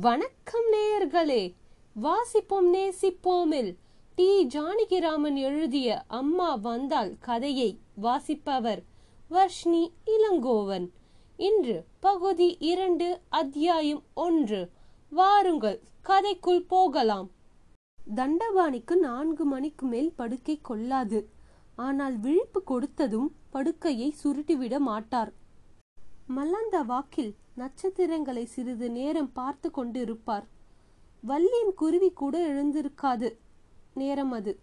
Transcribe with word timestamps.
வணக்கம் 0.00 0.64
நேயர்களே 0.72 1.54
வாசிப்போம் 2.02 2.72
நேசிப்போமில். 2.72 3.76
டி. 4.14 4.46
ஜானகிராமன் 4.46 5.34
எழுதிய 5.34 6.04
அம்மா 6.08 6.54
வந்தால் 6.54 7.14
கதையை 7.20 7.78
வாசிப்பவர் 7.94 8.82
வர்ஷ்ணி 9.28 9.92
இளங்கோவன். 10.06 10.88
இன்று 11.36 11.84
பகுதி 12.00 12.56
இரண்டு 12.60 13.20
அத்தியாயம் 13.28 14.02
ஒன்று. 14.14 14.70
வாருங்கள் 15.10 15.82
கதைக்குள் 16.04 16.66
போகலாம். 16.68 17.30
தண்டபாணிக்கு 18.14 18.94
நான்கு 18.94 19.44
மணிக்கு 19.44 19.86
மேல் 19.86 20.12
படுக்கை 20.16 20.58
கொள்ளாது. 20.62 21.28
ஆனால் 21.76 22.18
விழிப்பு 22.18 22.62
கொடுத்ததும் 22.66 23.28
படுக்கையை 23.50 24.14
சுருட்டிவிட 24.24 24.78
மாட்டார். 24.78 25.32
மல்லாந்த 26.36 26.84
வாக்கில் 26.86 27.34
நட்சத்திரங்களை 27.56 28.44
சிறிது 28.44 28.90
நேரம் 28.90 29.32
பார்த்து 29.32 29.70
கொண்டு 29.70 30.00
இருப்பார் 30.00 30.46
வள்ளியின் 31.24 31.74
குருவி 31.76 32.10
கூட 32.10 32.36
எழுந்திருக்காது. 32.48 33.36
நேரம் 33.94 34.32
அது. 34.32 34.58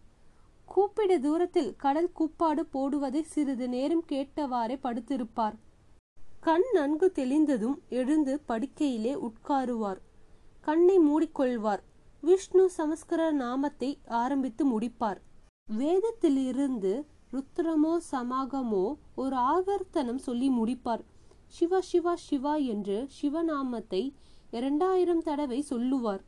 கூப்பிட 0.65 1.17
தூரத்தில் 1.17 1.75
கடல் 1.75 2.11
கூப்பாடு 2.11 2.65
போடுவதை 2.73 3.21
சிறிது 3.21 3.69
நேரம் 3.69 4.03
கேட்டவாறே 4.09 4.75
படுத்திருப்பார். 4.83 5.55
கண் 6.39 6.67
நன்கு 6.71 7.11
தெளிந்ததும் 7.15 7.77
எழுந்து 7.89 8.41
படுக்கையிலே 8.47 9.13
உட்காருவார். 9.19 9.97
கண்ணை 10.61 10.99
மூடிக்கொள்வார். 10.99 11.79
விஷ்ணு 12.21 12.69
சமஸ்கர 12.77 13.31
நாமத்தை 13.31 13.97
ஆரம்பித்து 14.05 14.79
முடிப்பார். 14.79 15.19
வேதத்திலிருந்து 15.77 17.05
ருத்ரமோ 17.31 17.97
சமாகமோ 18.11 18.95
ஒரு 19.15 19.35
ஆவர்த்தனம் 19.35 20.17
சொல்லி 20.17 20.49
முடிப்பார். 20.49 21.03
சிவா 21.53 21.79
சிவா 21.81 22.13
சிவா 22.15 22.55
என்று 22.73 22.97
சிவநாமத்தை 23.17 24.01
இரண்டாயிரம் 24.51 25.21
தடவை 25.21 25.59
சொல்லுவார். 25.61 26.21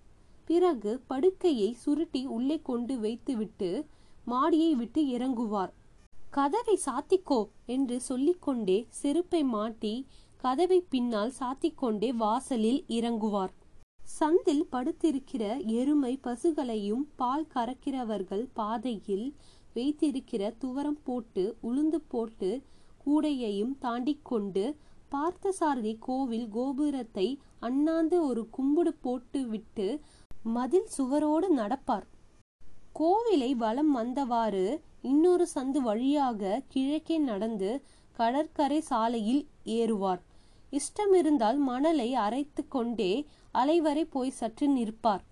பிறகு 0.45 0.91
படுக்கையை 1.07 1.69
சுருட்டி 1.73 2.21
உள்ளே 2.25 2.57
கொண்டு 2.69 2.95
வைத்துவிட்டு 2.99 3.69
மாடியை 4.25 4.71
விட்டு 4.75 5.01
இறங்குவார். 5.17 5.71
கதவை 6.31 6.75
சாத்திக்கோ 6.85 7.39
என்று 7.65 7.95
சொல்லிக்கொண்டே 8.01 8.77
செருப்பை 9.01 9.43
மாட்டி 9.55 9.93
கதவை 10.37 10.79
பின்னால் 10.89 11.33
சாத்திக்கொண்டே 11.39 12.09
வாசலில் 12.15 12.81
இறங்குவார். 12.87 13.53
சந்தில் 14.19 14.65
படுத்திருக்கிற 14.71 15.43
எருமை 15.79 16.13
பசுகளையும் 16.23 17.03
பால் 17.15 17.49
கறக்கிறவர்கள் 17.53 18.45
பாதையில் 18.53 19.27
வைத்திருக்கிற 19.73 20.43
துவரம் 20.63 21.01
போட்டு 21.03 21.43
உளுந்து 21.63 21.99
போட்டு 22.13 22.49
கூடையையும் 23.05 23.75
தாண்டி 23.79 24.13
கொண்டு 24.23 24.63
பார்த்தசாரதி 25.15 25.93
கோவில் 25.99 26.47
கோபுரத்தை 26.49 27.27
அண்ணாந்து 27.59 28.17
ஒரு 28.25 28.41
கும்புடு 28.57 28.91
போட்டு 29.01 29.47
விட்டு 29.47 29.87
மதில் 30.43 30.87
சுவரோடு 30.97 31.47
நடப்பார். 31.55 32.05
கோவிலை 32.99 33.51
வலம் 33.55 33.91
வந்தவாறு 33.97 34.65
இன்னொரு 35.01 35.47
சந்து 35.55 35.79
வழியாக 35.87 36.61
கிழக்கே 36.67 37.17
நடந்து 37.17 37.71
கடற்கரை 38.11 38.79
சாலையில் 38.81 39.43
ஏறுவார். 39.65 40.21
இஷ்டமிருந்தால் 40.71 41.57
மணலை 41.57 42.09
அரைத்து 42.25 42.63
கொண்டே 42.67 43.11
அலைவரை 43.53 44.05
போய் 44.09 44.37
சற்று 44.39 44.67
நிற்பார். 44.67 45.23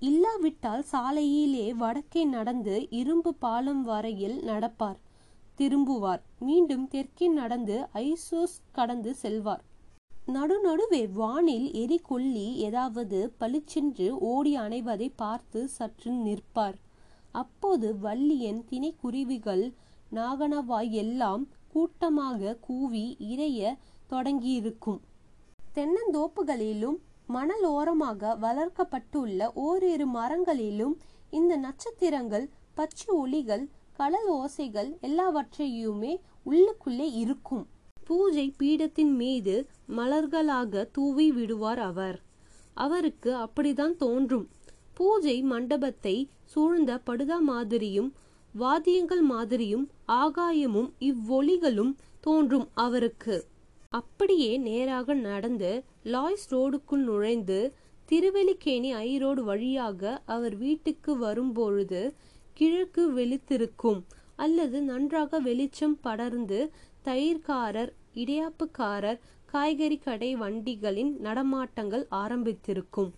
இல்லாவிட்டால் 0.00 0.84
சாலையிலே 0.92 1.66
வடக்கே 1.74 2.24
நடந்து 2.24 2.86
இரும்பு 2.90 3.34
பாலம் 3.34 3.82
வரையில் 3.82 4.38
நடப்பார். 4.44 4.98
திரும்புவார். 5.60 6.22
மீண்டும் 6.38 6.88
தெற்கே 6.88 7.26
நடந்து 7.28 7.76
ஐசோஸ் 7.94 8.54
கடந்து 8.72 9.14
செல்வார். 9.14 9.64
நடுநடுவே 10.26 11.00
வானில் 11.12 11.66
எரிகொல்லி 11.72 12.54
ஏதாவது 12.66 13.18
பளிச்சென்று 13.38 14.18
ஓடி 14.18 14.52
அணைவதை 14.56 15.08
பார்த்து 15.16 15.68
சற்று 15.68 16.12
நிற்பார். 16.12 16.76
அப்போது 17.32 17.88
வள்ளியன் 17.96 18.60
திணைக்குருவிகள் 18.70 19.64
நாகனவாய் 20.14 20.90
எல்லாம் 21.02 21.48
கூட்டமாக 21.72 22.56
கூவி 22.60 23.16
இறைய 23.18 23.76
தொடங்கியிருக்கும். 24.10 25.00
தென்னந்தோப்புகளிலும் 25.74 26.98
மணல் 27.26 27.64
ஓரமாக 27.64 28.36
வளர்க்கப்பட்டுள்ள 28.40 29.50
ஓரிரு 29.66 30.06
மரங்களிலும் 30.06 30.96
இந்த 31.30 31.56
நட்சத்திரங்கள் 31.56 32.46
பச்சை 32.74 33.14
ஒளிகள் 33.16 33.64
கடல் 34.00 34.28
ஓசைகள் 34.30 35.00
எல்லாவற்றையுமே 35.00 36.20
உள்ளுக்குள்ளே 36.46 37.12
இருக்கும். 37.14 37.66
பூஜை 38.06 38.54
பீடத்தின் 38.58 39.14
மீது 39.14 39.54
மலர்களாக 39.96 40.90
தூவி 40.92 41.32
விடுவார் 41.32 41.78
அவர். 41.78 42.18
அவருக்கு 42.74 43.36
அப்படிதான் 43.36 43.96
தோன்றும். 43.96 44.48
பூஜை 44.94 45.42
மண்டபத்தை 45.42 46.28
சூழ்ந்த 46.44 47.00
படுதா 47.06 47.38
மாதிரியும் 47.40 48.14
வாத்தியங்கள் 48.54 49.20
மாதிரியும் 49.20 49.90
ஆகாயமும் 50.08 50.90
இவ்வொலிகளும் 51.00 51.92
தோன்றும் 52.20 52.68
அவருக்கு. 52.74 53.44
அப்படியே 53.88 54.56
நேராக 54.58 55.14
நடந்து 55.14 55.84
லாய்ஸ் 56.04 56.48
ரோடுக்குள் 56.50 57.06
நுழைந்து 57.08 57.74
திருவெலிக்கேணி 58.08 58.90
ஐரோடு 58.92 59.44
வழியாக 59.44 60.22
அவர் 60.26 60.56
வீட்டுக்கு 60.56 61.16
வரும்பொழுது 61.16 62.14
கிழக்கு 62.60 63.02
வெளித்திருக்கும் 63.18 64.00
அல்லது 64.36 64.78
நன்றாக 64.82 65.38
வெளிச்சம் 65.38 65.94
படர்ந்து 66.00 66.58
தயிர்காரர் 67.04 67.92
இடியாப்புக்காரர் 68.14 69.20
காய்கறி 69.46 69.98
கடை 69.98 70.36
வண்டிகளின் 70.36 71.12
நடமாட்டங்கள் 71.20 72.04
ஆரம்பித்திருக்கும். 72.10 73.10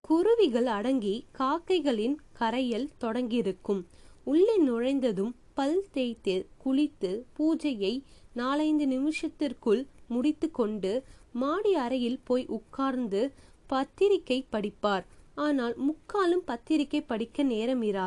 குருவிகள் 0.00 0.68
அடங்கி 0.76 1.14
காக்கைகளின் 1.32 2.16
கரையல் 2.32 2.88
தொடங்கியிருக்கும். 3.00 3.82
உள்ளே 4.24 4.56
நுழைந்ததும் 4.58 5.32
பல் 5.54 5.84
தேய்த்து 5.92 6.36
குளித்து 6.64 7.12
பூஜையை 7.38 7.94
நாலைந்து 8.32 8.86
நிமிஷத்திற்குள் 8.86 9.84
முடித்து 10.08 10.50
கொண்டு 10.50 10.94
மாடி 11.32 11.74
அறையில் 11.74 12.20
போய் 12.24 12.46
உட்கார்ந்து 12.46 13.22
பத்திரிகை 13.66 14.40
படிப்பார். 14.52 15.06
ஆனால் 15.34 15.76
முக்காலும் 15.88 16.44
பத்திரிகை 16.44 17.00
படிக்க 17.00 17.44
நேரமிரா 17.44 18.04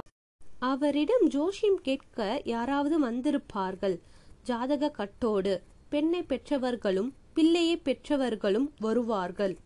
அவரிடம் 0.60 1.26
ஜோஷியம் 1.30 1.82
கேட்க 1.82 2.42
யாராவது 2.44 2.96
வந்திருப்பார்கள். 3.06 4.00
ஜாதக 4.44 4.90
கட்டோடு 4.90 5.62
பெண்ணை 5.90 6.24
பெற்றவர்களும் 6.24 7.14
பிள்ளையை 7.34 7.78
பெற்றவர்களும் 7.78 8.72
வருவார்கள். 8.80 9.58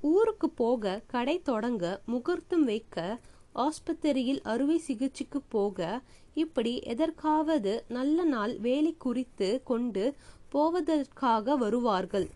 ஊருக்கு 0.00 0.50
போக 0.50 1.02
கடை 1.06 1.42
தொடங்க 1.42 2.02
முகூர்த்தம் 2.06 2.64
வைக்க 2.64 3.18
ஆஸ்பத்திரியில் 3.54 4.40
அறுவை 4.42 4.78
சிகிச்சைக்கு 4.78 5.40
போக 5.48 6.00
இப்படி 6.34 6.78
எதற்காவது 6.78 7.84
நல்ல 7.88 8.24
நாள் 8.24 8.58
வேலை 8.58 8.94
குறித்து 8.98 9.60
கொண்டு 9.64 10.14
போவதற்காக 10.48 11.56
வருவார்கள். 11.56 12.28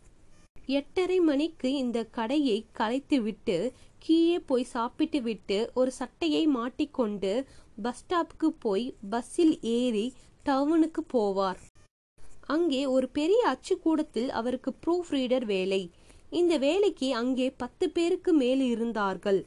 எட்டரை 0.66 1.20
மணிக்கு 1.20 1.72
இந்த 1.72 2.04
கடையை 2.04 2.66
கலைத்துவிட்டு 2.72 3.72
கீழே 3.98 4.38
போய் 4.38 4.64
சாப்பிட்டு 4.64 5.22
விட்டு 5.22 5.70
ஒரு 5.75 5.90
சட்டையை 5.90 6.46
மாட்டிக்கொண்டு 6.46 7.46
பஸ் 7.83 8.05
ஸ்டாப்புக்கு 8.05 8.49
போய் 8.59 8.87
பஸ்ஸில் 9.11 9.59
ஏறி 9.61 10.06
டவுனுக்கு 10.44 11.03
போவார். 11.12 11.61
அங்கே 12.47 12.87
ஒரு 12.87 13.09
பெரிய 13.09 13.41
அச்சுக்கூடத்தில் 13.53 14.31
அவருக்கு 14.31 14.71
ப்ரூஃப் 14.83 15.11
ரீடர் 15.11 15.44
வேலை. 15.44 15.91
இந்த 16.31 16.59
வேலைக்கு 16.59 17.15
அங்கே 17.15 17.50
பத்து 17.50 17.91
பேருக்கு 17.91 18.33
மேல் 18.33 18.61
இருந்தார்கள். 18.61 19.41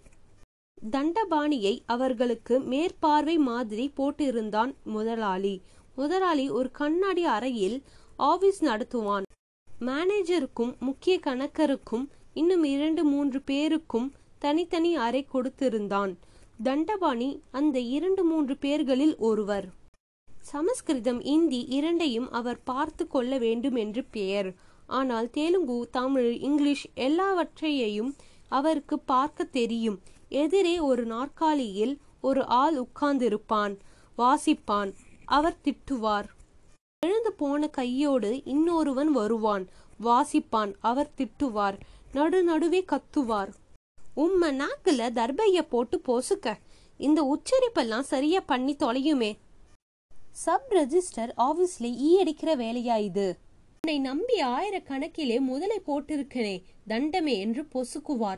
தண்டபாணியை 0.77 1.79
அவர்களுக்கு 1.85 2.59
மேற்பார்வை 2.59 3.37
மாதிரி 3.37 3.91
போட்டிருந்தான் 3.97 4.71
முதலாளி. 4.83 5.61
முதலாளி 5.95 6.49
ஒரு 6.49 6.71
கண்ணாடி 6.71 7.23
அறையில் 7.23 7.77
ஆபீஸ் 8.17 8.61
நடத்துவான். 8.63 9.27
மேனேஜருக்கும் 9.67 10.73
முக்கிய 10.79 11.19
கணக்கருக்கும் 11.25 12.05
இன்னும் 12.33 12.63
இரண்டு 12.63 13.03
மூன்று 13.03 13.41
பேருக்கும் 13.41 14.13
தனித்தனி 14.39 14.95
அறை 14.95 15.27
கொடுத்திருந்தான். 15.33 16.13
தண்டபாணி 16.63 17.41
அந்த 17.51 17.79
இரண்டு 17.79 18.23
மூன்று 18.23 18.57
பேர்களில் 18.61 19.17
ஒருவர். 19.17 19.67
சமஸ்கிருதம் 20.41 21.21
இந்தி 21.21 21.65
இரண்டையும் 21.69 22.31
அவர் 22.31 22.59
பார்த்து 22.63 23.07
கொள்ள 23.07 23.37
வேண்டும் 23.37 23.75
என்று 23.75 24.03
பெயர். 24.11 24.53
ஆனால் 24.87 25.29
தெலுங்கு 25.29 25.87
தமிழ் 25.91 26.33
இங்கிலீஷ் 26.39 26.89
எல்லாவற்றையையும் 26.95 28.11
அவருக்கு 28.49 28.99
பார்க்க 28.99 29.43
தெரியும். 29.43 29.99
எதிரே 30.29 30.79
ஒரு 30.79 31.05
நாற்காலியில் 31.05 31.97
ஒரு 32.21 32.45
ஆள் 32.45 32.77
உட்கார்ந்திருப்பான் 32.81 33.77
வாசிப்பான். 34.17 34.91
அவர் 35.25 35.57
திட்டுவார். 35.63 36.29
எழுந்து 37.05 37.33
போன 37.33 37.67
கையோடு 37.67 38.41
இன்னொருவன் 38.43 39.11
வருவான் 39.11 39.67
வாசிப்பான். 40.03 40.73
அவர் 40.81 41.11
திட்டுவார் 41.17 41.79
நடு 42.13 42.43
நடுவே 42.43 42.85
கத்துவார். 42.85 43.51
உம்ம 44.15 44.51
நாக்குல 44.51 45.09
தர்பைய 45.11 45.61
போட்டு 45.61 46.01
பொசுக்க. 46.07 46.57
இந்த 46.97 47.19
உச்சரிப்பெல்லாம் 47.23 47.99
சரியா 47.99 48.39
பண்ணி 48.39 48.75
தொலையுமே. 48.75 49.37
சப் 50.31 50.67
ரெஜிஸ்டர் 50.69 51.31
ஆபீஸ்ல 51.37 51.83
ஈ 51.83 52.19
அடிக்கிற 52.19 52.55
வேலையா 52.55 52.99
இது? 52.99 53.37
உன்னை 53.81 53.99
நம்பி 53.99 54.41
ஆயிரக்கணக்கிலே 54.41 55.39
முதலை 55.39 55.81
போட்டிருக்கிறே 55.87 56.63
தண்டமே 56.87 57.37
என்று 57.37 57.67
பொசுக்குவார். 57.73 58.37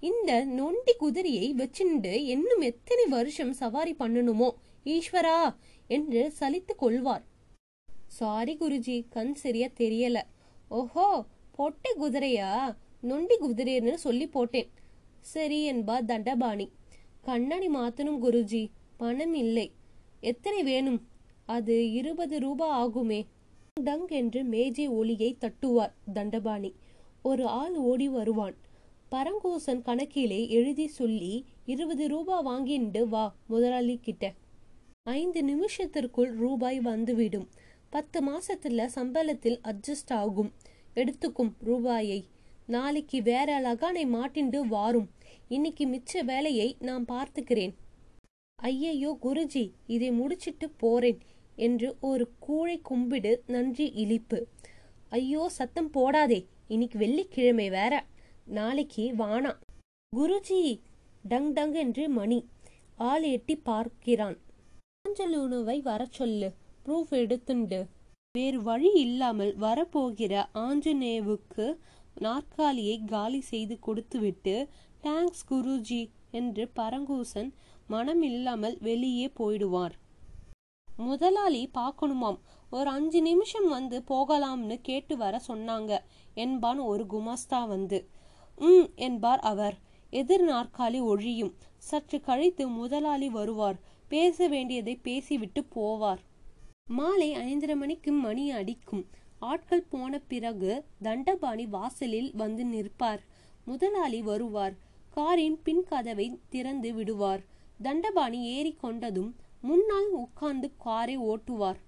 இந்த 0.00 0.44
நொண்டி 0.44 0.96
குதிரையை 0.98 1.54
வச்சுண்டு 1.54 2.12
இன்னும் 2.14 2.60
எத்தனை 2.60 3.06
வருஷம் 3.06 3.52
சவாரி 3.52 3.96
பண்ணணுமோ? 3.98 4.50
ஈஸ்வரா! 4.84 5.54
என்று 5.86 6.32
சலித்து 6.40 6.74
கொள்வார். 6.76 7.24
சாரி 8.06 8.56
குருஜி 8.60 9.04
கண் 9.10 9.34
சரியா 9.34 9.66
தெரியல. 9.66 10.22
ஓஹோ 10.68 11.24
பொட்டை 11.52 11.92
குதிரையா? 12.00 12.76
நொண்டி 13.00 13.38
குதிரைன்னு 13.38 13.94
சொல்லி 13.94 14.26
போட்டேன். 14.26 14.70
சரி 15.20 15.64
என்பார் 15.64 16.04
தண்டபாணி. 16.04 16.70
கண்ணாடி 17.20 17.68
மாத்தனும் 17.68 18.18
குருஜி 18.22 18.68
பணம் 18.96 19.34
இல்லை. 19.34 19.72
எத்தனை 20.20 20.62
வேணும்? 20.62 21.08
அது 21.44 21.90
இருபது 21.90 22.38
ரூபாய் 22.40 22.86
ஆகுமே. 22.86 23.26
டங் 23.80 24.08
என்று 24.08 24.44
மேஜை 24.44 24.88
ஒளியை 24.88 25.36
தட்டுவார் 25.40 25.92
தண்டபாணி. 26.12 26.74
ஒரு 27.22 27.46
ஆள் 27.46 27.74
ஓடி 27.74 28.08
வருவான். 28.08 28.54
பரங்கூசன் 29.10 29.82
கணக்கிலே 29.82 30.48
எழுதி 30.48 30.86
சொல்லி 30.86 31.44
இருபது 31.64 32.08
ரூபாய் 32.08 32.44
வாங்கிண்டு 32.44 33.08
வா 33.08 33.34
முதலாளி 33.46 33.98
கிட்ட. 34.02 34.32
ஐந்து 35.02 35.44
நிமிஷத்திற்குள் 35.44 36.36
ரூபாய் 36.36 36.80
வந்துவிடும். 36.80 37.48
பத்து 37.90 38.26
மாசத்துல 38.26 38.88
சம்பளத்தில் 38.94 39.60
அட்ஜஸ்ட் 39.64 40.12
ஆகும். 40.12 40.52
எடுத்துக்கும் 40.94 41.52
ரூபாயை. 41.60 42.24
நாளைக்கு 42.70 43.22
வேற 43.22 43.60
லகானை 43.60 44.04
மாட்டிண்டு 44.06 44.60
வாரும். 44.60 45.10
இன்னைக்கு 45.48 45.84
மிச்ச 45.86 46.24
வேலையை 46.24 46.76
நான் 46.80 47.04
பார்த்துக்கிறேன். 47.04 47.74
ஐயையோ 48.62 49.18
குருஜி 49.22 49.70
இதை 49.86 50.10
முடிச்சிட்டு 50.10 50.70
போறேன் 50.70 51.18
என்று 51.56 51.96
ஒரு 52.00 52.30
கூழை 52.48 52.80
கும்பிடு 52.82 53.42
நன்றி 53.46 53.92
இழிப்பு. 53.94 54.46
ஐயோ 55.08 55.48
சத்தம் 55.48 55.90
போடாதே 55.94 56.46
இன்னைக்கு 56.68 56.98
வெள்ளிக்கிழமை 56.98 57.70
வேற. 57.70 58.06
நாளைக்கு 58.44 59.04
வானா. 59.18 59.52
குருஜி 60.16 60.80
டங் 61.28 61.52
டங் 61.52 61.72
என்று 61.72 62.08
மணி. 62.08 62.48
ஆள் 62.96 63.22
எட்டி 63.22 63.56
பார்க்கிறான். 63.56 64.38
ஆஞ்சல் 65.00 65.82
வர 65.82 66.06
சொல்லு 66.10 66.54
ப்ரூஃப் 66.86 67.10
எடுத்துண்டு. 67.10 67.80
வேறு 68.38 68.62
வழி 68.62 68.90
இல்லாமல் 68.94 69.56
வரப்போகிற 69.60 70.34
ஆஞ்சநேவுக்கு 70.54 71.76
நாற்காலியை 72.20 72.96
காலி 73.04 73.40
செய்து 73.40 73.78
கொடுத்துவிட்டு 73.78 74.54
தேங்க்ஸ் 75.02 75.44
குருஜி 75.50 76.02
என்று 76.30 76.64
பரங்கூசன் 76.76 77.50
மனம் 77.86 78.22
இல்லாமல் 78.22 78.76
வெளியே 78.80 79.26
போயிடுவார். 79.38 79.94
முதலாளி 80.96 81.62
பார்க்கணுமாம். 81.74 82.38
ஒரு 82.70 82.90
அஞ்சு 82.90 83.20
நிமிஷம் 83.22 83.68
வந்து 83.68 84.02
போகலாம்னு 84.08 84.76
கேட்டு 84.82 85.16
வர 85.16 85.40
சொன்னாங்க 85.48 85.98
என்பான் 86.34 86.78
ஒரு 86.78 87.04
குமாஸ்தா 87.10 87.68
வந்து. 87.68 88.08
ம் 88.56 88.88
என்பார் 88.94 89.38
அவர். 89.38 89.76
எதிர் 90.10 90.44
நாற்காலி 90.48 91.00
ஒழியும். 91.12 91.54
சற்று 91.78 92.20
கழித்து 92.20 92.68
முதலாளி 92.68 93.28
வருவார். 93.28 93.78
பேச 94.08 94.48
வேண்டியதை 94.48 94.96
பேசிவிட்டு 94.96 95.62
போவார். 95.74 96.22
மாலை 96.86 97.30
ஐந்தரை 97.34 97.76
மணிக்கு 97.76 98.12
மணி 98.12 98.50
அடிக்கும். 98.50 99.04
ஆட்கள் 99.48 99.88
போன 99.90 100.12
பிறகு 100.30 100.72
தண்டபாணி 101.02 101.66
வாசலில் 101.66 102.30
வந்து 102.34 102.64
நிற்பார். 102.64 103.22
முதலாளி 103.64 104.20
வருவார். 104.22 104.74
காரின் 105.10 105.58
பின் 105.62 105.84
கதவை 105.84 106.26
திறந்து 106.48 106.90
விடுவார். 106.94 107.42
தண்டபாணி 107.82 108.40
ஏறி 108.56 108.72
கொண்டதும் 108.82 109.30
முன்னால் 109.60 110.10
உட்கார்ந்து 110.22 110.68
காரை 110.78 111.16
ஓட்டுவார். 111.30 111.78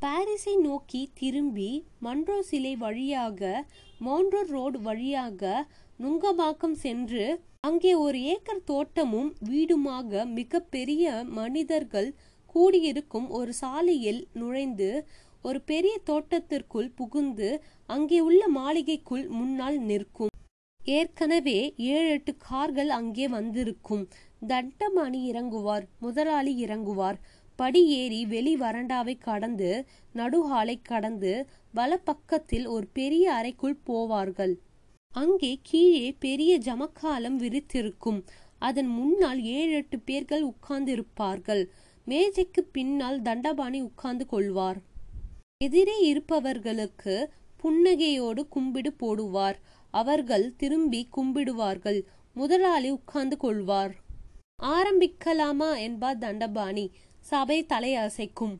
பாரிஸை 0.00 0.54
நோக்கி 0.60 1.00
திரும்பி 1.14 1.70
மன்றோ 2.00 2.36
சிலை 2.40 2.74
வழியாக 2.76 3.40
மோன்றோ 4.00 4.40
ரோடு 4.52 4.78
வழியாக 4.80 5.42
நுங்கபாக்கம் 6.00 6.76
சென்று 6.84 7.24
அங்கே 7.60 7.92
ஒரு 7.94 8.18
ஏக்கர் 8.24 8.62
தோட்டமும் 8.64 9.30
வீடுமாக 9.50 10.24
மிக 10.28 10.60
பெரிய 10.74 11.24
மனிதர்கள் 11.30 12.08
கூடியிருக்கும் 12.54 13.28
ஒரு 13.30 13.52
சாலையில் 13.52 14.20
நுழைந்து 14.32 14.88
ஒரு 15.42 15.58
பெரிய 15.70 15.94
தோட்டத்திற்குள் 16.04 16.88
புகுந்து 16.94 17.48
அங்கே 17.86 18.18
உள்ள 18.20 18.42
மாளிகைக்குள் 18.48 19.24
முன்னால் 19.28 19.78
நிற்கும். 19.78 20.32
ஏற்கனவே 20.80 21.58
ஏழு 21.76 22.08
எட்டு 22.08 22.32
கார்கள் 22.48 22.90
அங்கே 22.98 23.26
வந்திருக்கும். 23.28 24.04
தண்டமணி 24.48 25.20
இறங்குவார் 25.32 25.84
முதலாளி 25.98 26.52
இறங்குவார். 26.64 27.18
படி 27.58 27.82
ஏறி 28.00 28.20
வெளி 28.26 28.52
வறண்டாவை 28.56 29.14
கடந்து 29.18 29.70
நடுஹாலை 30.14 30.76
கடந்து 30.82 31.32
வலப்பக்கத்தில் 31.74 32.66
ஒரு 32.66 32.86
பெரிய 32.98 33.24
அறைக்குள் 33.32 33.76
போவார்கள். 33.88 34.54
அங்கே 35.12 35.52
கீழே 35.62 36.06
பெரிய 36.26 36.52
ஜமக்காலம் 36.58 37.38
விரித்திருக்கும். 37.42 38.20
அதன் 38.58 38.90
முன்னால் 38.98 39.40
ஏழு 39.56 39.72
எட்டு 39.72 39.98
பேர்கள் 40.08 40.44
உட்கார்ந்திருப்பார்கள். 40.52 41.62
மேஜைக்கு 42.06 42.62
பின்னால் 42.76 43.18
தண்டபாணி 43.22 43.80
உட்கார்ந்து 43.80 44.26
கொள்வார். 44.26 44.78
எதிரே 45.62 46.00
இருப்பவர்களுக்கு 46.00 47.32
புன்னகையோடு 47.62 48.48
கும்பிடு 48.48 48.94
போடுவார். 49.00 49.54
அவர்கள் 49.90 50.56
திரும்பி 50.56 51.08
கும்பிடுவார்கள். 51.16 52.02
முதலாளி 52.34 52.90
உட்கார்ந்து 52.90 53.36
கொள்வார். 53.36 53.94
ஆரம்பிக்கலாமா 54.62 55.78
என்பார் 55.78 56.18
தண்டபாணி. 56.18 56.90
சபை 57.20 57.66
தலை 57.66 57.94
அசைக்கும். 57.94 58.56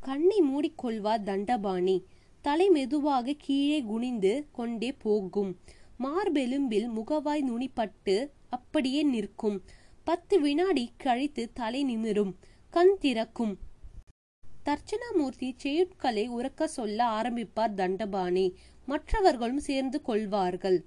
கண்ணை 0.00 0.42
மூடிக்கொள்வார் 0.42 1.22
தண்டபாணி. 1.22 2.04
தலை 2.42 2.68
மெதுவாக 2.68 3.34
கீழே 3.38 3.82
குனிந்து 3.82 4.46
கொண்டே 4.52 4.92
போகும். 4.92 5.58
மார்பெலும்பில் 5.98 6.88
முகவாய் 6.90 7.42
நுனிப்பட்டு 7.42 8.30
அப்படியே 8.48 9.02
நிற்கும். 9.02 9.62
பத்து 10.04 10.40
வினாடி 10.40 10.90
கழித்து 10.96 11.50
தலை 11.52 11.84
நிமிரும். 11.84 12.32
கண் 12.70 12.96
திறக்கும். 13.00 13.58
தர்ச்சனாமூர்த்தி 14.64 15.48
செய்யுட்களை 15.62 16.24
உறக்க 16.28 16.64
சொல்ல 16.64 17.04
ஆரம்பிப்பார் 17.04 17.74
தண்டபாணி. 17.74 18.54
மற்றவர்களும் 18.86 19.58
சேர்ந்து 19.58 20.02
கொள்வார்கள். 20.02 20.78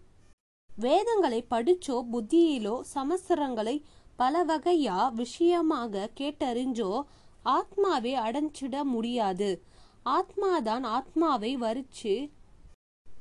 வேதங்களை 0.70 1.46
படிச்சோ 1.50 1.98
புத்தியிலோ 2.12 2.76
சமஸ்திரங்களை 2.96 3.84
பல 4.16 4.46
வகையா 4.46 5.14
விஷயமாக 5.14 6.10
கேட்டறிஞ்சோ 6.20 7.02
ஆத்மாவை 7.44 8.14
அடைஞ்சிட 8.18 8.84
முடியாது. 8.84 9.64
ஆத்மாதான் 10.06 10.84
ஆத்மாவை 10.84 11.58
வரிச்சு 11.58 12.32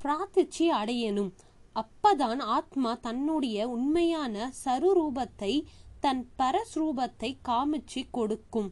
பிரார்த்திச்சு 0.02 0.66
அடையணும். 0.81 1.32
அப்பதான் 1.76 2.38
ஆத்மா 2.38 2.94
தன்னுடைய 2.94 3.69
உண்மையான 3.69 4.52
சருரூபத்தை 4.64 5.64
தன் 6.00 6.29
பரஸ்ரூபத்தை 6.38 7.31
காமிச்சு 7.48 8.03
கொடுக்கும். 8.10 8.70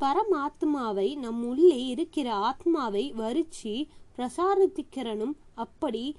பரமாத்மாவை 0.00 1.16
நம் 1.16 1.44
உள்ளே 1.44 1.86
இருக்கிற 1.86 2.34
ஆத்மாவை 2.34 3.14
வரிச்சு 3.16 3.88
பிரசாரித்திக்கிறனும் 4.16 5.34
அப்படி 5.54 6.16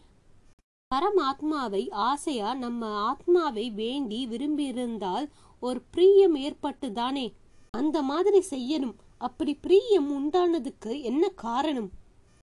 பரமாத்மாவை 0.95 1.91
ஆசையா 1.91 2.53
நம்ம 2.53 2.91
ஆத்மாவை 2.91 3.69
வேண்டி 3.71 4.27
விரும்பியிருந்தால் 4.27 5.29
ஒரு 5.59 5.81
பிரியம் 5.91 6.35
ஏற்பட்டு 6.35 6.91
தானே 6.91 7.33
அந்த 7.71 8.01
மாதிரி 8.01 8.39
செய்யணும். 8.49 8.95
அப்படி 9.17 9.53
பிரியம் 9.55 10.09
உண்டானதுக்கு 10.17 11.01
என்ன 11.01 11.29
காரணம்? 11.29 11.89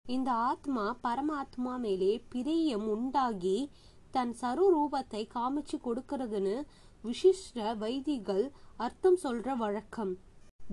இந்த 0.05 0.31
ஆத்மா 0.31 0.97
பரமாத்மா 1.03 1.79
மேலே 1.79 2.23
பிரியம் 2.29 2.87
உண்டாகி 2.87 3.69
தன் 4.11 4.35
சருரூபத்தை 4.41 5.21
காமிச்சு 5.35 5.77
கொடுக்கறதுன்னு 5.83 6.55
விசிஷ்ட 7.03 7.75
வைதிகள் 7.77 8.51
அர்த்தம் 8.77 9.19
சொல்ற 9.23 9.55
வழக்கம். 9.57 10.13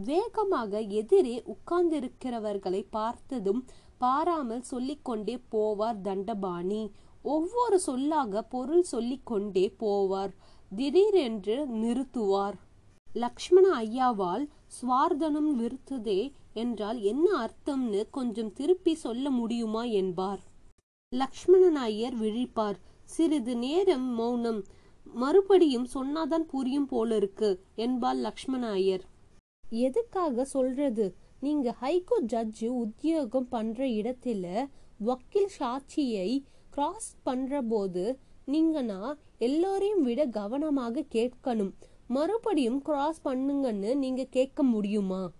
வேகமாக 0.03 0.81
எதிரே 0.81 1.43
உட்கார்ந்திருக்கிறவர்களை 1.47 2.87
பார்த்ததும் 2.91 3.65
பாராமல் 3.99 4.63
சொல்லிக்கொண்டே 4.63 5.39
போவார் 5.53 6.01
தண்டபாணி. 6.03 6.91
ஒவ்வொரு 7.23 7.81
சொல்லாக 7.81 8.43
பொருள் 8.43 8.83
சொல்லிக்கொண்டே 8.83 9.75
போவார். 9.79 10.33
திடீரென்று 10.77 11.67
நிறுத்துவார். 11.67 12.55
லக்ஷ்மண 13.13 13.79
ஐயாவால் 13.79 14.49
ஸ்வார்தனம் 14.69 15.53
விருத்துதே 15.59 16.33
என்றால் 16.55 17.01
என்ன 17.01 17.27
அர்த்தம்னு 17.37 18.05
கொஞ்சம் 18.11 18.53
திருப்பி 18.53 18.95
சொல்ல 18.95 19.31
முடியுமா 19.31 19.83
என்பார். 19.83 20.41
லக்ஷ்மணன் 21.09 21.77
ஐயர் 21.77 22.21
விழிப்பார். 22.21 22.79
சிறிது 23.05 23.57
நேரம் 23.57 24.15
மௌனம். 24.15 24.65
மறுபடியும் 25.05 25.87
சொன்னாதான் 25.95 26.45
புரியும் 26.49 26.87
போல 26.87 27.17
இருக்கு 27.17 27.63
என்பார் 27.75 28.17
லக்ஷ்மண 28.17 28.71
ஐயர் 28.71 29.05
எதுக்காக 29.71 30.44
சொல்றது? 30.44 31.14
நீங்க 31.40 31.75
ஹைகோ 31.83 32.23
ஜட்ஜு 32.26 32.66
உத்தியோகம் 32.66 33.49
பண்ற 33.49 33.85
இடத்துல 33.85 34.68
வக்கீல் 34.99 35.49
சாட்சியை 35.59 36.42
கிராஸ் 36.71 37.14
பண்ற 37.23 37.62
போது 37.62 38.18
நீங்கன்னா 38.47 39.12
எல்லோரையும் 39.38 40.02
விட 40.02 40.26
கவனமாக 40.26 41.04
கேட்கணும். 41.14 41.73
மறுபடியும் 42.06 42.83
கிராஸ் 42.83 43.21
பண்ணுங்கன்னு 43.25 43.94
நீங்க 43.94 44.25
கேட்க 44.25 44.62
முடியுமா? 44.62 45.30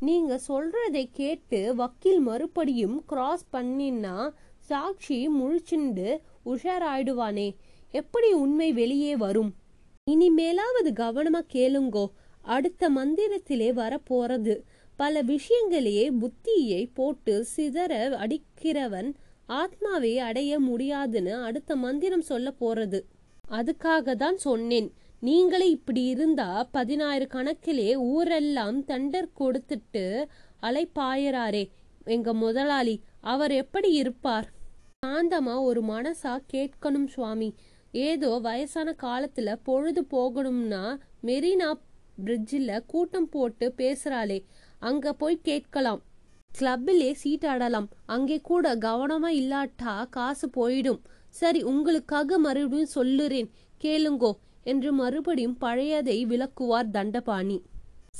நீங்க 0.00 0.40
சொல்றதை 0.48 1.08
கேட்டு 1.12 1.74
வக்கீல் 1.74 2.20
மறுபடியும் 2.20 3.04
கிராஸ் 3.04 3.46
பண்ணினா 3.52 4.30
சாட்சி 4.58 5.28
முழிச்சுண்டு 5.28 6.18
உஷாராயிடுவானே. 6.46 7.54
எப்படி 7.90 8.32
உண்மை 8.32 8.72
வெளியே 8.72 9.16
வரும்? 9.16 9.54
இனிமேலாவது 10.10 10.84
கவனமா 10.84 11.40
கேளுங்கோ. 11.52 12.06
அடுத்த 12.40 12.90
மந்திரத்திலே 12.90 13.72
வரப்போறது. 13.72 14.60
பல 14.96 15.22
விஷயங்களையே 15.22 16.12
புத்தியை 16.12 16.90
போட்டு 16.94 17.46
சிதற 17.56 17.92
அடிக்கிறவன் 18.16 19.14
ஆத்மாவை 19.46 20.18
அடைய 20.18 20.58
முடியாதுன்னு 20.58 21.34
அடுத்த 21.34 21.76
மந்திரம் 21.76 22.20
சொல்ல 22.20 22.54
போறது. 22.60 23.00
அதுக்காக 23.50 24.14
தான் 24.14 24.36
சொன்னேன். 24.36 24.92
நீங்களே 25.20 25.70
இப்படி 25.70 26.04
இருந்தா 26.04 26.68
பதினாயிர 26.74 27.26
கணக்கிலே 27.26 27.94
ஊரெல்லாம் 27.94 28.84
தண்டர் 28.84 29.28
கொடுத்துட்டு 29.40 30.24
அலைப்பாயறாரே. 30.62 31.68
எங்க 32.04 32.34
முதலாளி 32.34 33.00
அவர் 33.20 33.50
எப்படி 33.50 33.92
இருப்பார்? 33.92 34.50
சாந்தமா 35.06 35.60
ஒரு 35.60 35.82
மனசா 35.84 36.38
கேட்கணும் 36.52 37.06
சுவாமி. 37.06 37.54
ஏதோ 37.92 38.38
வயசான 38.38 38.94
காலத்துல 39.02 39.56
பொழுது 39.62 40.06
போகணும்னா 40.10 40.98
மெரினா 41.22 41.72
பிரிட்ஜில் 42.24 42.82
கூட்டம் 42.86 43.28
போட்டு 43.28 43.74
பேசுறாளே. 43.76 44.38
அங்க 44.78 45.12
போய் 45.12 45.40
கேட்கலாம். 45.42 46.02
கிளப்பிலே 46.58 47.12
சீட் 47.12 47.46
ஆடலாம் 47.46 47.88
அங்கே 48.06 48.40
கூட 48.40 48.74
கவனமா 48.76 49.30
இல்லாட்டா 49.40 50.08
காசு 50.08 50.48
போயிடும். 50.48 51.00
சரி 51.28 51.62
உங்களுக்காக 51.62 52.38
மறுபடியும் 52.38 52.94
சொல்லுறேன். 52.94 53.50
கேளுங்கோ 53.80 54.32
என்று 54.64 54.92
மறுபடியும் 54.92 55.56
பழையதை 55.60 56.16
விளக்குவார் 56.26 56.90
தண்டபாணி. 56.90 57.58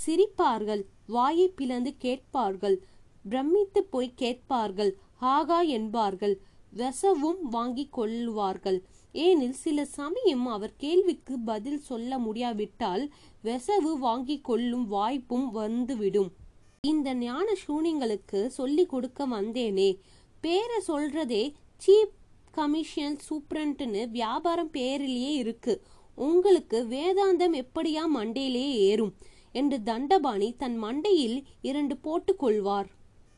சிரிப்பார்கள். 0.06 0.82
வாயை 1.06 1.48
பிளந்து 1.48 1.94
கேட்பார்கள். 1.98 2.76
பிரமித்து 3.24 3.84
போய் 3.84 4.12
கேட்பார்கள். 4.14 4.92
ஆகா 5.18 5.60
என்பார்கள். 5.60 6.40
வெசவும் 6.76 7.42
வாங்கி 7.50 7.88
கொள்ளுவார்கள் 7.96 8.78
ஏனில் 9.14 9.54
சில 9.64 9.84
சமயம் 9.84 10.46
அவர் 10.46 10.72
கேள்விக்கு 10.76 11.34
பதில் 11.38 11.78
சொல்ல 11.78 12.18
முடியாவிட்டால் 12.18 13.04
வெசவு 13.45 13.99
வாங்கிக் 13.99 14.45
கொள்ளும் 14.45 14.88
வாய்ப்பும் 14.88 15.50
வந்துவிடும். 15.50 16.33
இந்த 16.80 17.14
ஞான 17.14 17.52
சூனியங்களுக்கு 17.68 18.47
சொல்லி 18.47 18.87
கொடுக்க 18.87 19.28
வந்தேனே. 19.28 19.99
பேரை 20.40 20.83
சொல்றதே 20.88 21.52
சீப் 21.87 22.14
கமிஷன் 22.50 23.18
சூப்ரண்ட்னு 23.30 24.11
வியாபாரம் 24.11 24.71
பேரிலேயே 24.71 25.33
இருக்கு. 25.35 25.83
உங்களுக்கு 26.14 26.87
வேதாந்தம் 26.90 27.64
எப்படியா 27.64 28.00
மண்டையிலே 28.16 28.71
ஏறும்? 28.71 29.14
என்று 29.52 29.83
தண்டபாணி 29.83 30.54
தன் 30.57 30.83
மண்டையில் 30.83 31.42
இரண்டு 31.61 31.97
போட்டுக் 31.97 32.38
கொள்வார். 32.38 32.88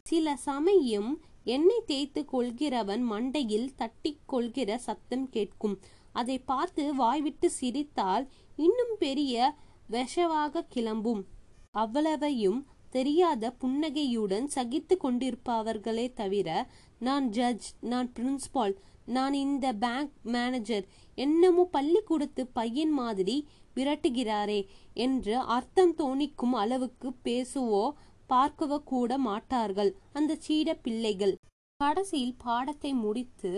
சில 0.03 0.37
சமயம் 0.37 1.21
எண்ணெய் 1.45 1.83
தேய்த்து 1.87 2.25
கொள்கிறவன் 2.33 3.03
மண்டையில் 3.11 3.69
தட்டி 3.77 4.19
கொள்கிற 4.27 4.79
சத்தம் 4.79 5.29
கேட்கும். 5.29 5.79
அதை 6.13 6.39
பார்த்து 6.39 6.95
வாய்விட்டு 6.95 7.51
சிரித்தால் 7.51 8.29
இன்னும் 8.57 8.97
பெரிய 8.99 9.55
விஷவாக 9.91 10.65
கிளம்பும். 10.69 11.23
அவ்வளவையும் 11.71 12.61
தெரியாத 12.91 13.51
புன்னகையுடன் 13.53 14.47
சகித்து 14.55 14.95
கொண்டிருப்பவர்களே 15.03 16.07
தவிர 16.15 16.49
நான் 16.99 17.27
ஜட்ஜ் 17.29 17.69
நான் 17.91 18.09
பிரின்சிபால் 18.17 18.75
நான் 19.07 19.35
இந்த 19.45 19.67
பேங்க் 19.83 20.15
மேனேஜர் 20.35 20.87
என்னமோ 21.19 21.63
பள்ளிக்கூடத்து 21.71 22.43
பையன் 22.53 22.93
மாதிரி 22.93 23.37
விரட்டுகிறாரே 23.77 24.61
என்று 24.97 25.35
அர்த்தம் 25.57 25.95
தோணிக்கும் 25.99 26.55
அளவுக்கு 26.63 27.11
பேசுவோ 27.25 27.85
பார்க்கவோ 28.31 28.79
கூட 28.85 29.19
மாட்டார்கள் 29.19 29.91
அந்த 30.13 30.33
சீட 30.47 30.75
பிள்ளைகள். 30.83 31.35
கடைசியில் 31.81 32.41
பாடத்தை 32.45 32.93
முடித்து 33.05 33.53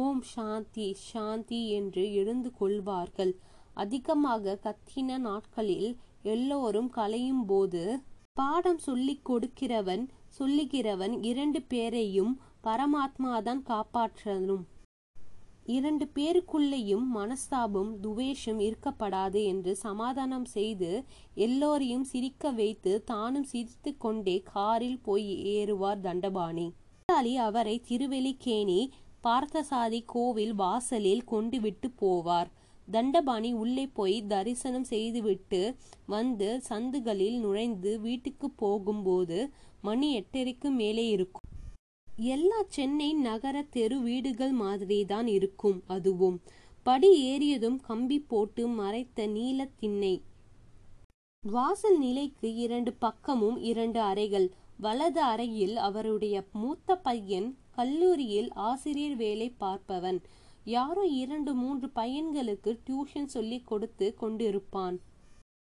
ஓம் 0.00 0.22
சாந்தி 0.34 0.86
சாந்தி 1.10 1.60
என்று 1.70 2.04
எழுந்து 2.12 2.50
கொள்வார்கள். 2.52 3.32
அதிகமாக 3.82 4.58
கத்தின 4.64 5.18
நாட்களில் 5.28 5.90
எல்லோரும் 6.34 6.90
கலையும் 6.90 7.44
போது 7.44 7.82
பாடம் 8.34 8.80
சொல்லிக் 8.86 9.26
கொடுக்கிறவன் 9.28 10.04
சொல்லுகிறவன் 10.38 11.14
இரண்டு 11.22 11.60
பேரையும் 11.72 12.32
பரமாத்மாதான் 12.66 13.62
காப்பாற்றணும். 13.70 14.64
இரண்டு 15.76 16.04
பேருக்குள்ளேயும் 16.14 17.06
மனஸ்தாபம் 17.14 17.92
துவேஷம் 18.00 18.60
இருக்கப்படாது 18.66 19.40
என்று 19.44 19.72
சமாதானம் 19.76 20.48
செய்து 20.56 20.90
எல்லோரையும் 21.34 22.04
சிரிக்க 22.04 22.50
வைத்து 22.50 22.92
தானும் 23.04 23.48
சிரித்து 23.52 23.92
கொண்டே 23.96 24.36
காரில் 24.52 25.00
போய் 25.06 25.30
ஏறுவார் 25.56 26.04
தண்டபாணி. 26.06 26.66
முதலாளி 26.98 27.34
அவரை 27.48 27.76
திருவெளிக்கேணி 27.88 28.80
பார்த்தசாதி 29.26 30.00
கோவில் 30.06 30.54
வாசலில் 30.54 31.24
கொண்டு 31.24 31.60
விட்டு 31.60 31.88
போவார். 32.00 32.50
தண்டபாணி 32.90 33.52
உள்ளே 33.52 33.86
போய் 33.86 34.16
தரிசனம் 34.26 34.84
செய்துவிட்டு 34.84 35.60
வந்து 36.06 36.48
சந்துகளில் 36.68 37.38
நுழைந்து 37.38 38.00
வீட்டுக்கு 38.00 38.50
போகும்போது 38.50 39.38
மணி 39.82 40.08
எட்டரைக்கு 40.20 40.70
மேலே 40.70 41.06
இருக்கும். 41.08 41.46
எல்லா 42.20 42.60
சென்னை 42.68 43.14
நகர 43.14 43.56
தெரு 43.70 43.98
வீடுகள் 44.00 44.54
மாதிரி 44.62 45.04
தான் 45.04 45.26
இருக்கும் 45.26 45.82
அதுவும். 45.86 46.38
படி 46.82 47.10
ஏறியதும் 47.22 47.78
கம்பி 47.86 48.18
போட்டு 48.20 48.68
மறைத்த 48.68 49.26
நீல 49.26 49.68
திண்ணை. 49.80 50.14
வாசல் 51.42 51.98
நிலைக்கு 51.98 52.54
இரண்டு 52.54 52.92
பக்கமும் 52.92 53.58
இரண்டு 53.62 54.00
அறைகள். 54.00 54.48
வலது 54.76 55.20
அறையில் 55.20 55.76
அவருடைய 55.76 56.36
மூத்த 56.52 56.96
பையன் 56.96 57.48
கல்லூரியில் 57.70 58.50
ஆசிரியர் 58.52 59.16
வேலை 59.16 59.48
பார்ப்பவன். 59.60 60.18
யாரோ 60.74 61.02
இரண்டு 61.22 61.52
மூன்று 61.54 61.86
பையன்களுக்கு 61.94 62.70
டியூஷன் 62.86 63.28
சொல்லி 63.34 63.58
கொடுத்து 63.70 64.06
கொண்டிருப்பான். 64.20 64.96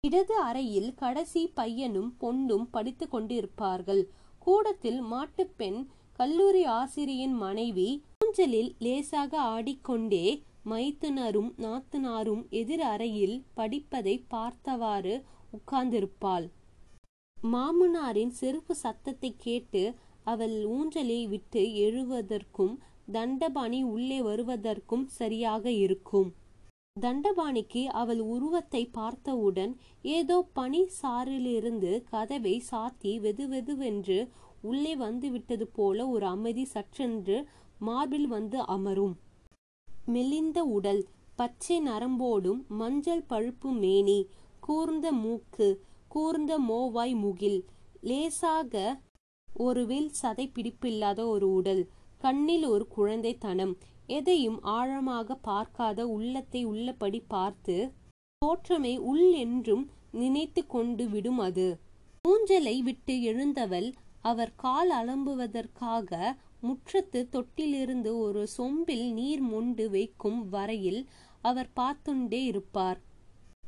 இடது 0.04 0.36
அறையில் 0.48 0.90
கடைசி 0.94 1.42
பையனும் 1.60 2.10
பொண்ணும் 2.20 2.66
படித்து 2.70 3.06
கொண்டிருப்பார்கள். 3.12 4.02
கூடத்தில் 4.46 5.00
மாட்டுப்பெண் 5.12 5.80
கல்லூரி 6.18 6.62
ஆசிரியின் 6.78 7.36
மனைவி 7.42 7.88
ஊஞ்சலில் 8.24 8.70
லேசாக 8.78 9.32
ஆடிக்கொண்டே 9.54 10.26
மைத்துனரும் 10.70 11.50
நாத்தனாரும் 11.64 12.42
எதிர் 12.60 12.84
அறையில் 12.92 13.36
படிப்பதை 13.54 14.14
பார்த்தவாறு 14.34 15.14
உட்கார்ந்திருப்பாள். 15.56 16.46
மாமனாரின் 17.36 18.32
செருப்பு 18.40 18.74
சத்தத்தை 18.74 19.30
கேட்டு 19.46 19.82
அவள் 20.32 20.56
ஊஞ்சலை 20.76 21.20
விட்டு 21.28 21.62
எழுவதற்கும் 21.86 22.74
தண்டபாணி 23.08 23.82
உள்ளே 23.84 24.22
வருவதற்கும் 24.22 25.06
சரியாக 25.18 25.64
இருக்கும். 25.70 26.30
தண்டபாணிக்கு 27.00 27.82
அவள் 27.84 28.20
உருவத்தை 28.20 28.82
பார்த்தவுடன் 28.92 29.72
ஏதோ 30.02 30.36
பனி 30.52 30.80
சாரிலிருந்து 31.02 31.90
கதவை 32.10 32.62
சாத்தி 32.70 33.12
வெதுவெதுவென்று 33.20 34.18
உள்ளே 34.62 34.96
வந்துவிட்டது 34.96 35.66
போல 35.66 36.06
ஒரு 36.08 36.26
அமைதி 36.26 36.64
சற்றென்று 36.74 37.36
மார்பில் 37.78 38.26
வந்து 38.26 38.58
அமரும். 38.66 39.14
மெலிந்த 40.06 40.58
உடல் 40.76 41.02
பச்சை 41.36 41.76
நரம்போடும் 41.80 42.60
மஞ்சள் 42.68 43.24
பழுப்பு 43.28 43.70
மேனி 43.72 44.18
கூர்ந்த 44.60 45.06
மூக்கு 45.12 45.68
கூர்ந்த 46.08 46.52
மோவாய் 46.58 47.14
முகில் 47.14 47.60
லேசாக 48.00 49.00
ஒருவில் 49.48 50.10
சதை 50.22 50.46
பிடிப்பில்லாத 50.54 51.20
ஒரு 51.26 51.46
உடல் 51.52 51.82
கண்ணில் 52.24 52.64
ஒரு 52.64 52.84
குழந்தைத்தனம். 52.96 53.72
எதையும் 54.16 54.58
ஆழமாக 54.74 55.34
பார்க்காத 55.48 56.00
உள்ளத்தை 56.06 56.60
உள்ளபடி 56.64 57.20
பார்த்து 57.34 57.76
தோற்றமை 58.42 58.94
உள் 59.10 59.26
என்றும் 59.44 59.84
நினைத்து 60.12 60.62
கொண்டு 60.66 61.04
விடும் 61.08 61.38
அது. 61.38 61.66
ஊஞ்சலை 62.24 62.76
விட்டு 62.82 63.14
எழுந்தவள் 63.22 63.88
அவர் 64.30 64.52
கால் 64.56 64.90
அலம்புவதற்காக 64.90 66.10
முற்றத்து 66.62 67.20
தொட்டிலிருந்து 67.34 68.10
ஒரு 68.18 68.42
சொம்பில் 68.58 69.06
நீர் 69.12 69.44
மொண்டு 69.52 69.84
வைக்கும் 69.90 70.40
வரையில் 70.48 71.00
அவர் 71.40 71.70
பார்த்துண்டே 71.80 72.40
இருப்பார். 72.50 72.98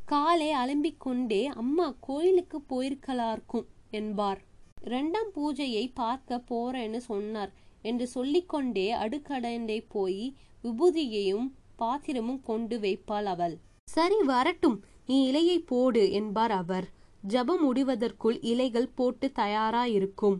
காலை 0.07 0.49
அலம்பிக் 0.63 1.03
கொண்டே 1.05 1.43
அம்மா 1.63 1.87
கோயிலுக்கு 2.01 2.59
போயிருக்கலார்க்கும் 2.71 3.67
என்பார். 3.91 4.41
இரண்டாம் 4.85 5.31
பூஜையை 5.35 5.85
பார்க்க 5.95 6.41
போறேன்னு 6.51 7.01
சொன்னார். 7.11 7.53
என்று 7.85 8.07
சொல்லிக்கொண்டே 8.07 8.87
அடுக்கடண்டை 8.95 9.79
போய் 9.89 10.25
விபூதியையும் 10.65 11.49
பாத்திரமும் 11.77 12.43
கொண்டு 12.43 12.77
வைப்பாள் 12.79 13.29
அவள். 13.35 13.57
சரி 13.91 14.19
வரட்டும். 14.23 14.77
நீ 15.07 15.17
இலையை 15.31 15.59
போடு 15.67 16.03
என்பார் 16.13 16.55
அவர். 16.63 16.87
ஜபம் 17.23 17.63
முடிவதற்குள் 17.63 18.39
இலைகள் 18.53 18.95
போட்டு 18.95 19.27
தயாராயிருக்கும். 19.35 20.37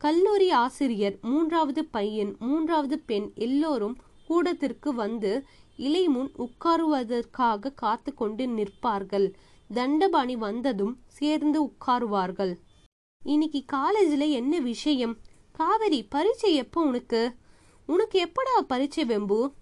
கல்லூரி 0.00 0.48
ஆசிரியர் 0.64 1.16
மூன்றாவது 1.22 1.82
பையன் 1.96 2.32
மூன்றாவது 2.38 2.96
பெண் 2.98 3.28
எல்லோரும் 3.46 3.96
கூடத்திற்கு 4.26 4.90
வந்து 4.94 5.32
இலை 5.76 6.04
முன் 6.08 6.30
உட்காருவதற்காக 6.38 7.72
காத்து 7.74 8.10
கொண்டு 8.14 8.44
நிற்பார்கள். 8.48 9.26
தண்டபாணி 9.70 10.36
வந்ததும் 10.36 10.94
சேர்ந்து 11.18 11.58
உட்காருவார்கள். 11.64 12.54
இன்னைக்கு 13.24 13.60
காலேஜில் 13.66 14.26
என்ன 14.30 14.54
விஷயம்? 14.66 15.14
காவேரி 15.58 16.04
பரீட்சை 16.04 16.54
எப்போ 16.54 16.80
உனக்கு? 16.80 17.34
உனக்கு 17.86 18.16
எப்படா 18.24 18.60
பரீட்சை 18.60 19.04
வெம்பு? 19.04 19.52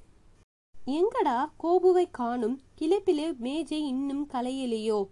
எங்கடா 0.87 1.50
கோபுவை 1.62 2.09
காணும் 2.11 2.61
கிளப்பிலே 2.81 3.37
மேஜை 3.37 3.87
இன்னும் 3.87 4.29
கலையிலையோ? 4.33 5.09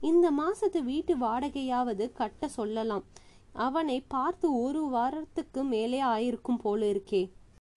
இந்த 0.00 0.30
மாசத்து 0.30 0.82
வீட்டு 0.82 1.16
வாடகையாவது 1.16 2.12
கட்ட 2.12 2.48
சொல்லலாம். 2.48 3.04
அவனை 3.52 4.00
பார்த்து 4.00 4.60
ஒரு 4.60 4.82
வாரத்துக்கு 4.86 5.64
மேலே 5.64 6.02
ஆயிருக்கும் 6.02 6.58
போல 6.58 6.86
இருக்கே. 6.86 7.30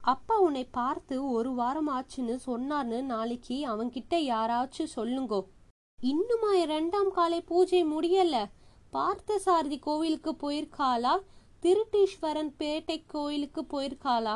அப்பா 0.03 0.39
உன்னை 0.39 0.65
பார்த்து 0.65 1.29
ஒரு 1.29 1.53
வாரம் 1.53 1.89
ஆச்சுன்னு 1.89 2.37
சொன்னார்னு 2.45 3.01
நாளைக்கு 3.01 3.67
அவன்கிட்ட 3.67 4.15
யாராச்சும் 4.33 4.93
சொல்லுங்கோ. 4.95 5.45
இன்னுமா 6.01 6.53
இரண்டாம் 6.55 7.11
காலை 7.11 7.41
பூஜை 7.41 7.85
முடியல? 7.85 8.45
பார்த்த 8.89 9.37
சாரதி 9.37 9.79
கோவிலுக்கு 9.79 10.31
போயிருக்காளா? 10.31 11.19
திருட்டீஸ்வரன் 11.63 12.51
பேட்டை 12.59 12.95
கோயிலுக்கு 13.07 13.61
போயிருக்காளா? 13.71 14.35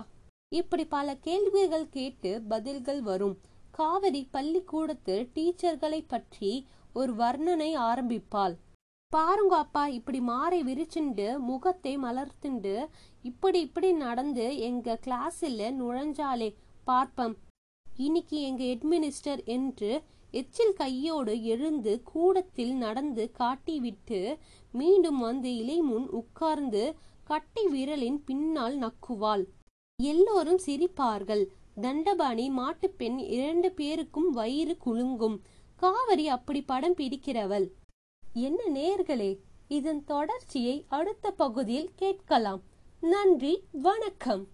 இப்படி 0.50 0.86
பல 0.86 1.16
கேள்விகள் 1.16 1.86
கேட்டு 1.90 2.32
பதில்கள் 2.50 3.02
வரும். 3.02 3.36
காவிரி 3.72 4.22
பள்ளிக்கூடத்து 4.32 5.16
டீச்சர்களை 5.36 6.02
பற்றி 6.08 6.52
ஒரு 6.94 7.14
வர்ணனை 7.14 7.70
ஆரம்பிப்பாள். 7.90 8.56
பாருங்க 9.12 9.56
அப்பா 9.56 9.84
இப்படி 9.98 10.20
மாறை 10.22 10.60
விரிச்சுண்டு 10.64 11.28
முகத்தை 11.40 11.94
மலர்த்துண்டு 11.98 12.76
இப்படி 13.24 13.60
இப்படி 13.60 13.92
நடந்து 14.06 14.46
எங்க 14.58 14.98
கிளாஸில் 15.06 15.66
நுழைஞ்சாலே 15.80 16.50
பார்ப்பம். 16.84 17.36
இன்னைக்கு 17.86 18.38
எங்க 18.42 18.64
ஹெட்மினிஸ்டர் 18.64 19.44
என்று 19.56 19.92
எச்சில் 20.32 20.74
கையோடு 20.74 21.34
எழுந்து 21.44 21.92
கூடத்தில் 22.04 22.76
நடந்து 22.76 23.24
காட்டிவிட்டு 23.40 24.22
மீண்டும் 24.74 25.20
வந்து 25.20 25.50
இலை 25.56 25.80
முன் 25.82 26.08
உட்கார்ந்து 26.22 26.84
கட்டை 27.24 27.68
விரலின் 27.68 28.24
பின்னால் 28.26 28.78
நக்குவாள். 28.78 29.46
எல்லோரும் 30.04 30.60
சிரிப்பார்கள். 30.66 31.46
தண்டபாணி 31.82 32.50
மாட்டுப்பெண் 32.50 33.18
இரண்டு 33.18 33.72
பேருக்கும் 33.72 34.32
வயிறு 34.32 34.78
குலுங்கும். 34.86 35.40
காவரி 35.76 36.28
அப்படி 36.28 36.62
படம் 36.62 36.96
பிடிக்கிறவள். 36.96 37.72
என்ன 38.34 38.80
நேர்களே 38.80 39.40
இதன் 39.68 40.04
தொடர்ச்சியை 40.04 40.86
அடுத்த 40.88 41.32
பகுதியில் 41.32 41.92
கேட்கலாம். 41.96 42.62
நன்றி 43.02 43.64
வணக்கம். 43.72 44.48